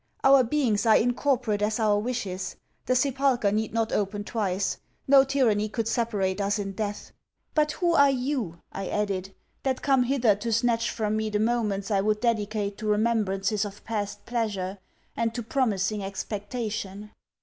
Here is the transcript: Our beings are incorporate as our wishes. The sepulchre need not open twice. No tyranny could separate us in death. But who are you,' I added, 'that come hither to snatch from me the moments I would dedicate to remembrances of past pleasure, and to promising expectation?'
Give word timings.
Our 0.23 0.43
beings 0.43 0.87
are 0.87 0.97
incorporate 0.97 1.61
as 1.61 1.79
our 1.79 1.99
wishes. 1.99 2.55
The 2.87 2.95
sepulchre 2.95 3.51
need 3.51 3.71
not 3.71 3.91
open 3.91 4.23
twice. 4.23 4.79
No 5.07 5.23
tyranny 5.23 5.69
could 5.69 5.87
separate 5.87 6.41
us 6.41 6.57
in 6.57 6.71
death. 6.71 7.11
But 7.53 7.73
who 7.73 7.93
are 7.93 8.09
you,' 8.09 8.57
I 8.71 8.87
added, 8.89 9.35
'that 9.61 9.83
come 9.83 10.01
hither 10.01 10.33
to 10.37 10.51
snatch 10.51 10.89
from 10.89 11.15
me 11.15 11.29
the 11.29 11.37
moments 11.37 11.91
I 11.91 12.01
would 12.01 12.19
dedicate 12.19 12.79
to 12.79 12.87
remembrances 12.87 13.63
of 13.63 13.83
past 13.83 14.25
pleasure, 14.25 14.79
and 15.15 15.35
to 15.35 15.43
promising 15.43 16.03
expectation?' 16.03 17.11